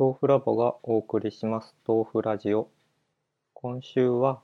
[0.00, 1.74] 豆腐ラボがお送りします。
[1.84, 2.70] 豆腐ラジオ。
[3.52, 4.40] 今週は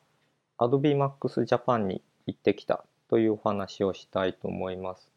[0.59, 5.13] Adobe Max Japan に行ってきたというお話をしたいと思います。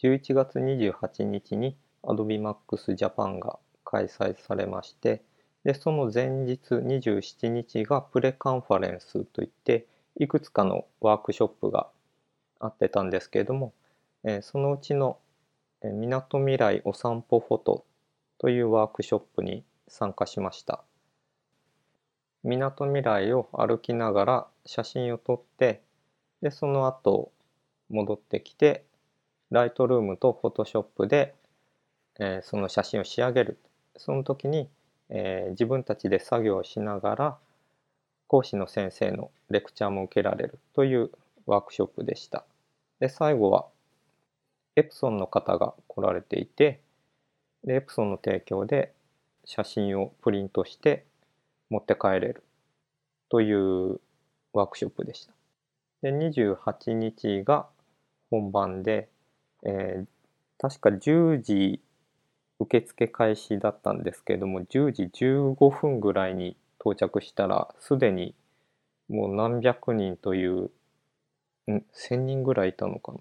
[0.00, 5.24] 11月28日に Adobe Max Japan が開催されまして
[5.64, 9.86] でその前日27日がプレカンファレンスといって
[10.20, 11.88] いくつかのワークショップが
[12.60, 13.74] あってたんですけれども、
[14.22, 15.18] えーそのうちの
[15.82, 17.84] みなとみらいお散歩フォト
[18.38, 20.82] というワークショップに参加しました。
[22.44, 25.80] みなとみらいを歩きながら写真を撮って
[26.42, 27.32] でその後
[27.90, 28.84] 戻ってきて
[29.50, 31.34] ライトルームとフォトショップで、
[32.18, 33.58] えーその写真を仕上げる
[33.96, 34.68] その時に、
[35.08, 37.36] えー自分たちで作業をしながら
[38.28, 41.10] 講師の先生のレクチャーも受けられるという
[41.46, 42.44] ワークショップでした。
[43.00, 43.66] で最後は
[44.74, 46.80] エプソンの方が来られていて
[47.74, 48.92] エプソンの提供で
[49.44, 51.04] 写真をプリントして
[51.70, 52.44] 持って帰れる
[53.28, 54.00] という
[54.52, 55.32] ワークショップでした。
[56.02, 57.66] で28日が
[58.30, 59.08] 本番で、
[59.64, 60.06] えー
[60.58, 61.80] 確か10時
[62.58, 68.34] 受付開始だったんですけれども10時15分ぐらいに到着したらすでに
[69.08, 70.70] もう何百人という、
[71.68, 73.18] ん1,000人ぐらいいたのかな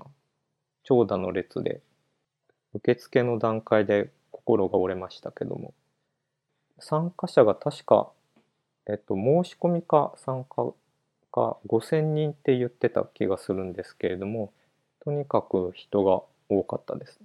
[0.83, 1.81] 長蛇の列で
[2.73, 4.09] 受付の段階で
[4.45, 5.73] 心が折れましたけども
[6.79, 8.09] 参加者が確か、
[8.87, 10.67] えっと、申し込みか参加
[11.31, 14.53] か5,000人って言ってた気がするんですけれども
[15.03, 17.19] とにかく人が多かったです。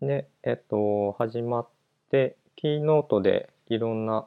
[0.00, 1.68] でえっと始まっ
[2.10, 4.26] てキーノートでいろんな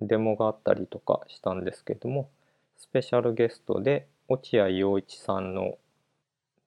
[0.00, 2.28] デモがあったりとかしたんですけども
[2.76, 5.76] スペシャルゲストで落合陽一さんの、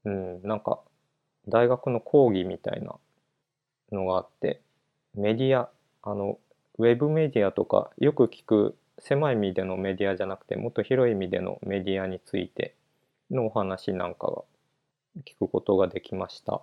[0.05, 0.79] うん、なんか
[1.47, 2.95] 大学の講義みたいな
[3.91, 4.61] のがあって
[5.17, 5.69] メディア
[6.03, 6.37] あの
[6.77, 12.75] ウェブメディアとかよく聞く狭い意味でのメディアじゃなくてもっと広い意味でのメディアについて
[13.31, 14.43] のお話なんかが
[15.25, 16.61] 聞くことができました。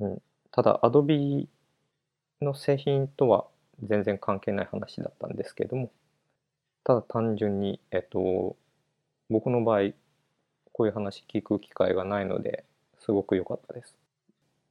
[0.00, 1.46] うん、ただ Adobe
[2.40, 3.44] の製品とは
[3.82, 5.90] 全然関係ない話だったんですけども
[6.84, 8.56] ただ単純にえっと
[9.28, 9.90] 僕の場合
[10.72, 12.64] こういう話聞く機会がないので
[13.00, 13.99] すごく良かったです。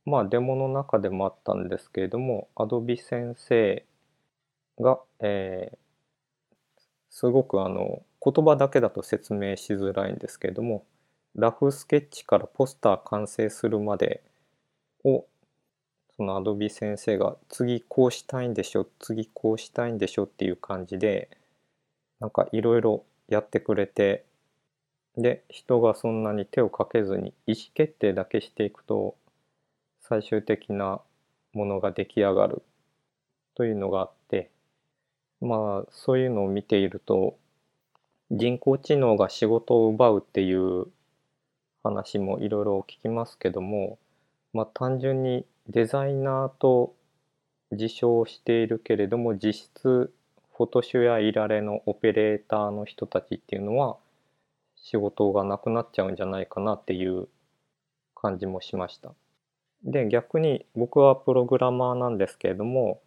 [0.09, 3.85] まあデモの中でもあったんですけれども Adobe 先生
[4.79, 5.77] が、えー
[7.09, 10.85] すごくあの言葉だけだと説明しづらいんですけれども
[11.35, 14.23] ラフスケッチからポスター完成するまで
[15.03, 15.25] を
[16.15, 21.29] その Adobe 先生が次こうしたいんでしょ次こうしたいんでしょっていう感じで
[22.19, 24.23] なんかいろいろやってくれて
[25.17, 29.15] で人がそんなに手をかけずに意思決定だけしていくと
[30.09, 31.01] 最終的な
[31.53, 32.63] ものが出来上がる
[33.55, 34.49] というのがあって
[35.39, 37.37] まあそういうのを見ていると
[38.31, 40.87] 人工知能が仕事を奪うっていう
[41.83, 43.99] 話もいろいろ聞きますけども
[44.51, 46.95] まあ単純にデザイナーと
[47.71, 50.11] 自称しているけれども実質
[50.57, 53.97] フォトシュやいられのオペレーターの人たちっていうのは
[54.75, 57.27] 仕事がなくなっちゃうんじゃないかなっていう
[58.15, 59.13] 感じもしました。
[59.83, 63.01] で逆に僕はプログラマーなんですけれども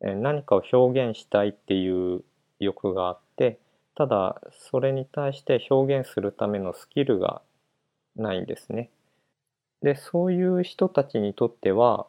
[0.00, 2.22] 何かを表現したいっていう
[2.58, 3.58] 欲があって
[3.94, 7.42] ただそれに対して表現するためのスキルが
[8.16, 8.90] ないんですね。
[9.82, 12.06] でそういう人たちにとっては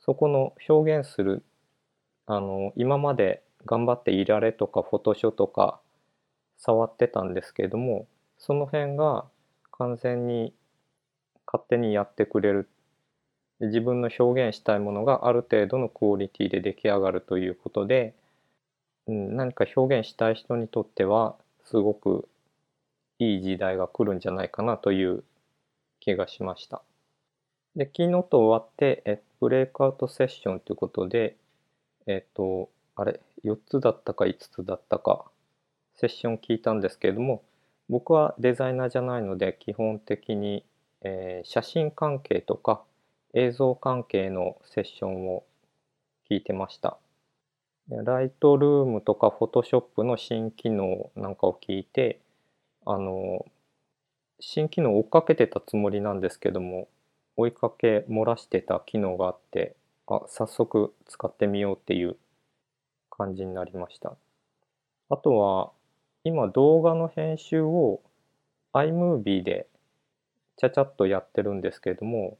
[0.00, 1.42] そこの表現する
[2.26, 5.80] あの今まで頑張っていられとかフォトショーとか
[6.56, 8.06] 触ってたんですけれども
[8.38, 9.24] その辺が
[9.72, 10.54] 完全に
[11.46, 12.68] 勝手にやってくれる
[13.60, 18.14] 自分の表現したいものがある程度のクオリティで出来上がるということで、
[19.06, 22.28] うん、何か表現したい人にとってはすごく
[23.18, 25.24] いい時代が来るんじゃないかなという
[26.00, 26.82] 気がしました。
[27.74, 31.36] で、キーノート終わって、えブレイクアウトセッションということで、
[32.06, 35.24] えっと、あれ、4つだったか5つだったか、
[35.94, 37.42] セッション聞いたんですけれども、
[37.88, 40.64] 僕はデザイナーじゃないので、基本的に、
[41.02, 42.82] えー写真関係とか
[43.38, 45.44] 映像関係のセッションを
[46.30, 46.96] 聞いてました。
[47.90, 52.18] ライトルームとかフォトショップの新機能なんかを聞いて、
[52.86, 53.44] あの、
[54.40, 56.88] 新機能追っかけてたつもりなんですけども、
[57.36, 62.16] 追いかけ漏らしてた機能があって、あ、早速使ってみようっていう
[63.10, 64.16] 感じになりました。
[65.10, 65.72] あとは、
[66.24, 68.00] 今動画の編集を
[68.72, 69.66] iMovie で
[70.56, 72.38] ちゃちゃっとやってるんですけれども、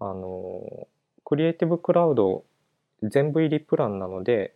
[0.00, 0.88] あの、
[1.24, 2.44] クリエイティブクラウド
[3.02, 4.54] 全部入りプランなので、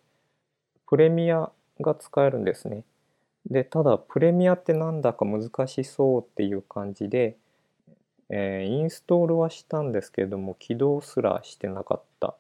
[0.89, 1.51] プレミア
[1.81, 2.85] が使えるんですね。
[3.47, 7.37] で、ただプレミアってなんだか難しそうっていう感じで、
[8.31, 12.35] えー、インストールはしたんですけども起動すらしてなかった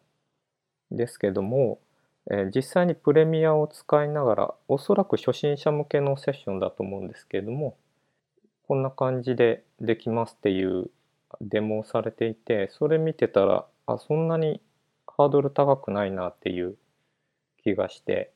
[0.90, 1.78] ですけども、
[2.30, 7.76] えー、実際にプレミアを使いながらおそらく初心者向けのセッションだと思うんですけれども
[8.66, 10.90] こんな感じでできますっていう
[11.40, 14.60] デモされていてそれ見てたらあそんなに
[15.06, 16.76] ハードル高くないなっていう
[17.62, 18.32] 気がして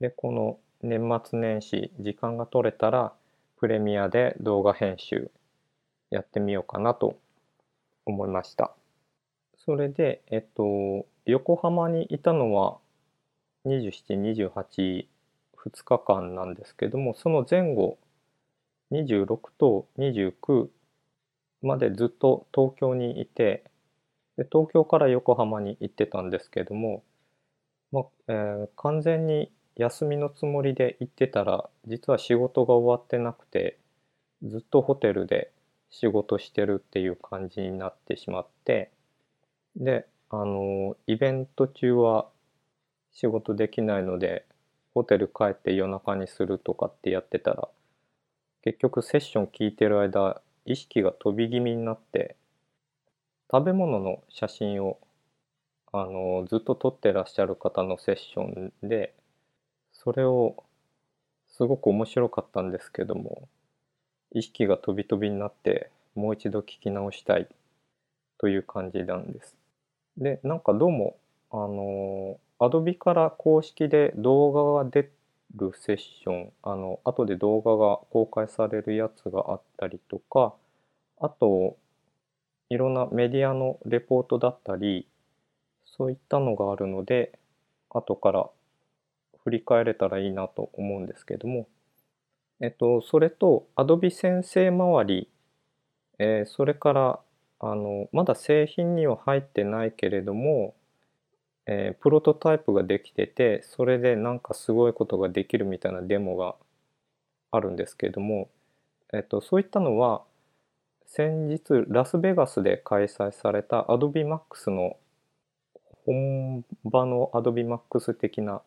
[0.00, 3.12] でこの年末年始時間が取れたら
[3.58, 5.30] プレミアで動画編集
[6.10, 7.16] やってみようかなと
[8.04, 8.74] 思いました。
[9.64, 12.78] それで、えっと、横浜にいたのは
[13.66, 15.06] 27、28、
[15.56, 17.98] 2日間なんですけども、その前後、
[18.90, 20.68] 26と29
[21.62, 23.64] までずっと東京にいて、
[24.36, 27.04] で東京から横浜に行ってたんですけども、
[27.92, 33.78] まえー、完全に休みのつもりで行ってたら実は仕事が終わってなくて
[34.42, 35.50] ずっとホテルで
[35.90, 38.90] 仕事してるっていう感じになってしまって
[39.76, 42.26] であのイベント中は
[43.12, 44.46] 仕事できないので
[44.94, 47.68] ホテル帰って夜中にするとかってやってたら
[48.62, 52.36] 結局セッション聞いてる間意識が飛び気味になって
[53.50, 54.98] 食べ物の写真を
[55.92, 59.14] あのずっと撮ってらっしゃる方のセッションで
[59.92, 60.64] それを
[61.48, 63.48] すごく面白かったんですけども
[64.32, 67.48] 意識が飛び飛びになってもう一度聞き直したい
[68.38, 69.56] という感じなんです。
[70.16, 71.16] でなんかどうも
[71.50, 75.10] あの Adobe から公式で動画が出
[75.54, 76.52] るセッション。
[76.62, 80.54] あの後で動画が公開されるやつがあったりとか
[81.18, 81.76] あと
[82.70, 85.06] いろんなメディアのレポートだったり
[85.84, 87.38] そういったのがあるので
[87.90, 88.48] 後から
[89.44, 91.66] 振り返れたらいいなと思うんですけども。
[92.60, 95.28] えっと、それと Adobe 先生周り、
[96.20, 97.20] えー、それから
[97.58, 100.74] あのまだ製品には入ってないけれども、
[101.66, 106.56] えー、プロトタイプができててそれでなんかすごいことができるみたいなデモが
[107.50, 108.50] あるんですけれども、
[109.12, 110.22] えっと、そういったのは
[111.06, 114.96] 先日ラスベガスで開催された AdobeMax の
[116.06, 118.62] 本場の AdobeMax 的な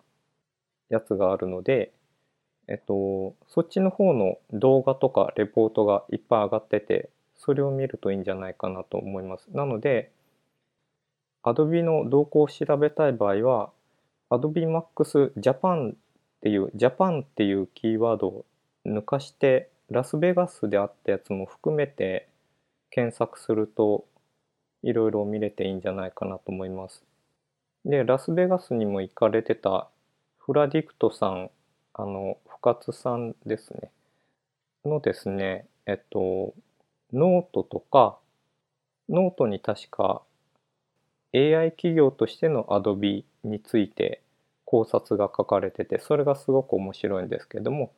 [0.90, 1.92] やつがあるので
[2.68, 9.48] えっと、そっちの方の動画とかレポートがいっぱい上がってて、それを見るといいんじゃないかなと思います。
[9.52, 10.12] なので、
[11.46, 13.72] Adobe の動向を調べたい場合は、
[14.32, 15.96] Adobe Max Japan っ
[16.42, 18.46] ていう、Japan っていうキーワードを
[18.86, 22.28] 抜かして、ラスベガスであったやつも含めて
[22.90, 24.06] 検索すると、
[24.82, 27.04] いろいろ見れていいんじゃないかなと思います。
[27.86, 29.88] で、ラスベガスにも行かれてた
[30.40, 31.52] fladdict さん
[31.98, 33.90] あの、深津さんですね。
[34.84, 36.54] のですね、えっと、
[37.14, 38.18] ノートとか、
[39.08, 40.22] ノートに確か
[41.36, 44.22] AI 企業としての Adobe について
[44.64, 47.92] 考察が書かれてて、それがすごく面白いんですけども、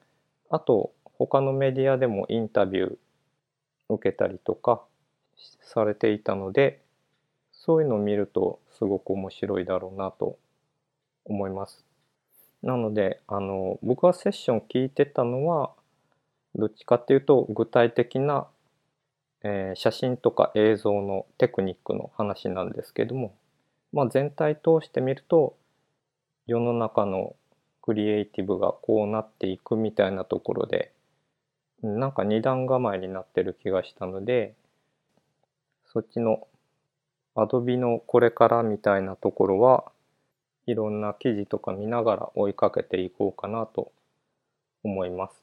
[0.50, 2.98] あと、他のメディアでもインタビュー
[3.90, 4.84] 受けたりとか
[5.62, 6.82] されていたので、
[7.52, 10.38] そういうのを見るとすごく面白いだろうなと
[11.26, 11.86] 思います。
[12.64, 15.72] なのであの僕はセッション聞いてたのは
[16.56, 18.48] どっちかっていうと具体的な、
[19.44, 23.36] えー、写真とか映像のテクニックの話なんですけども、
[23.94, 25.56] まあ、全体通してみると
[26.48, 27.36] 世の中の
[27.82, 30.92] クリエイティブがこうなっていくみたいなところで
[31.84, 34.56] なんか二段構えになってる気がしたので
[35.86, 36.48] そっちの
[37.36, 39.92] Adobe のこれからみたいなところは
[40.66, 43.92] いろんな記事とか見ながら追いかけていこうかなと
[44.84, 45.42] 思います。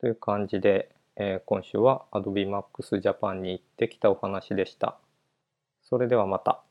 [0.00, 4.98] という感じで、えー、今週は Adobe Max Japan に行ってきたお話でした。
[5.80, 6.63] それではまた。